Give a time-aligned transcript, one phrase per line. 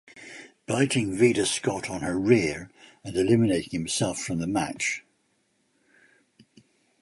[0.65, 2.71] Biting Veda Scott on her rear
[3.03, 5.03] and eliminating himself from the match.